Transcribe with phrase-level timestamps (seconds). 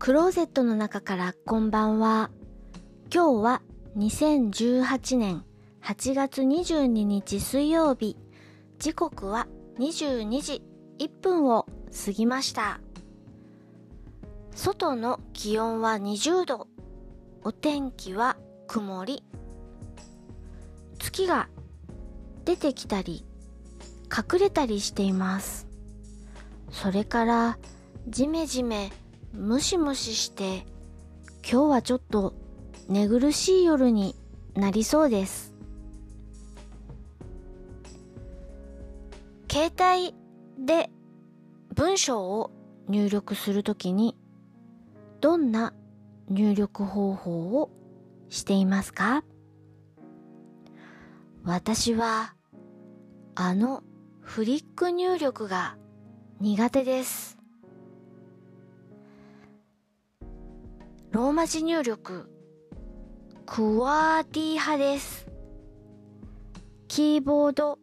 [0.00, 2.30] クローゼットの中からこんばんは。
[3.14, 3.62] 今日は
[3.98, 5.44] 2018年
[5.82, 8.16] 8月22日水曜日。
[8.78, 9.46] 時刻は
[9.78, 10.62] 22時
[10.98, 11.66] 1分を
[12.06, 12.80] 過ぎました。
[14.52, 16.66] 外の気温は20度。
[17.44, 18.38] お天気は
[18.68, 19.22] 曇り。
[20.98, 21.50] 月が
[22.46, 23.26] 出てきたり
[24.06, 25.68] 隠れたりしています。
[26.70, 27.58] それから
[28.08, 28.90] ジメジメ
[29.32, 30.66] ムシムシして
[31.42, 32.34] 今日はちょっと
[32.88, 34.16] 寝苦しい夜に
[34.54, 35.54] なりそうです。
[39.50, 40.14] 携帯
[40.64, 40.90] で
[41.74, 42.50] 文章を
[42.88, 44.16] 入力するときに
[45.20, 45.74] どんな
[46.28, 47.70] 入力方法を
[48.28, 49.24] していますか？
[51.44, 52.34] 私は
[53.34, 53.82] あの
[54.20, 55.76] フリック入力が
[56.40, 57.39] 苦手です。
[61.12, 62.30] ローマ字入力、
[63.44, 65.26] クワーティ派です。
[66.86, 67.80] キーボード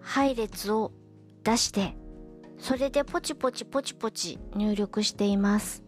[0.00, 0.92] 配列を
[1.44, 1.96] 出して、
[2.58, 5.82] それでポチポチポチポチ入力しています。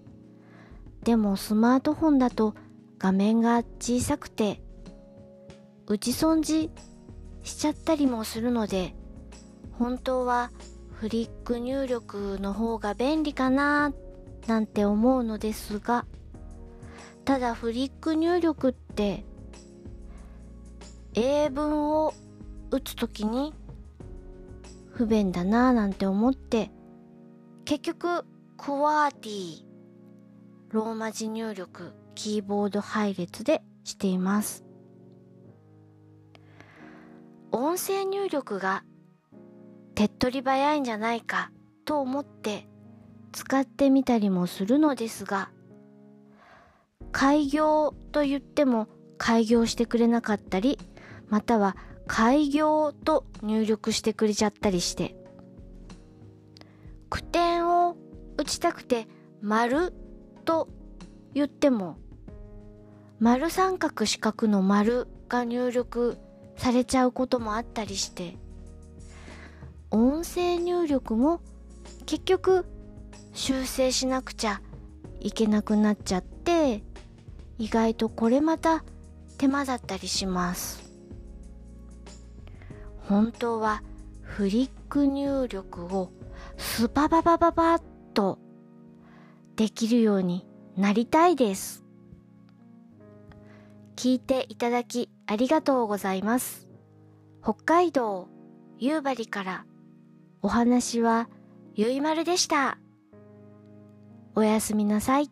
[1.02, 2.54] でもスマートフォンだと
[2.98, 4.62] 画面が小さくて、
[5.86, 6.70] 打ち損じ
[7.42, 8.94] しちゃったりもするので、
[9.72, 10.50] 本当は
[10.92, 13.92] フリック入力の方が便利かな
[14.46, 16.06] なんて思うのですが、
[17.24, 19.24] ただフリック入力って
[21.14, 22.12] 英文を
[22.70, 23.54] 打つときに
[24.90, 26.70] 不便だなぁなんて思って
[27.64, 28.24] 結局
[28.56, 29.64] クワーティー
[30.70, 34.64] ローマ字入力キーボード配列でしています。
[37.52, 38.82] 音声入力が
[39.94, 41.52] 手っ取り早いんじゃないか
[41.84, 42.66] と思って
[43.30, 45.50] 使ってみたりもするのですが
[47.14, 48.88] 開業と言っても
[49.18, 50.80] 開業してくれなかったり、
[51.28, 51.76] または
[52.08, 55.14] 開業と入力してくれちゃったりして、
[57.08, 57.96] 句点を
[58.36, 59.06] 打ちたくて
[59.40, 59.94] 丸
[60.44, 60.68] と
[61.34, 61.98] 言っても、
[63.20, 66.18] 丸三角四角の丸が入力
[66.56, 68.36] されちゃうこともあったりして、
[69.92, 71.40] 音声入力も
[72.06, 72.66] 結局
[73.34, 74.60] 修正しなくちゃ
[75.20, 76.34] いけなくなっちゃって、
[77.58, 78.84] 意外とこれまた
[79.38, 80.84] 手間だったりします。
[83.08, 83.82] 本当は
[84.22, 86.10] フリック入力を
[86.56, 87.82] スパババババッ
[88.14, 88.38] と
[89.56, 91.84] できるようになりたいです。
[93.96, 96.68] 聞いていただきありがとうございます。
[97.42, 98.28] 北海道
[98.78, 99.66] 夕張から
[100.42, 101.28] お話は
[101.74, 102.78] ゆいまるでした。
[104.34, 105.30] おやすみなさい。